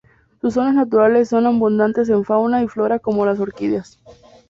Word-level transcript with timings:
Sus 0.41 0.55
zonas 0.55 0.73
naturales 0.73 1.29
son 1.29 1.45
abundantes 1.45 2.09
en 2.09 2.23
fauna 2.25 2.63
y 2.63 2.67
flora 2.67 2.97
como 2.97 3.23
las 3.23 3.39
orquídeas. 3.39 3.99